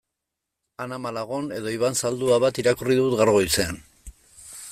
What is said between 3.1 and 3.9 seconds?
gaur goizean.